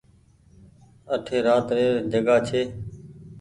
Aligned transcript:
اٺي 1.15 1.37
رات 1.45 1.67
ري 1.75 1.85
ر 1.93 1.95
جگآ 2.11 2.37
ڇي۔ 2.47 2.61